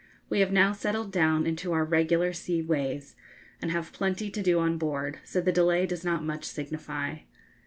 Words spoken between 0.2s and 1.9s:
We have now settled down into our